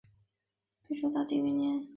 [0.87, 1.87] 北周大定元年。